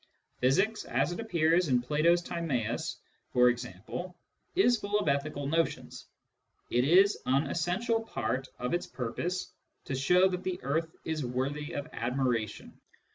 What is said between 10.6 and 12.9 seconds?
earth is worthy of admiration.